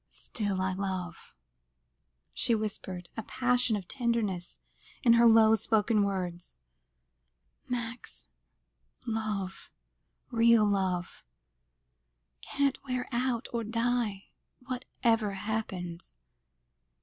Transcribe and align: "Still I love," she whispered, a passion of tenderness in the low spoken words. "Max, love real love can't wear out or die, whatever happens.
"Still 0.09 0.59
I 0.63 0.73
love," 0.73 1.35
she 2.33 2.55
whispered, 2.55 3.09
a 3.15 3.21
passion 3.21 3.75
of 3.75 3.87
tenderness 3.87 4.59
in 5.03 5.15
the 5.15 5.27
low 5.27 5.53
spoken 5.53 6.01
words. 6.01 6.57
"Max, 7.69 8.25
love 9.05 9.69
real 10.31 10.65
love 10.67 11.23
can't 12.41 12.83
wear 12.83 13.07
out 13.11 13.47
or 13.53 13.63
die, 13.63 14.29
whatever 14.65 15.33
happens. 15.33 16.15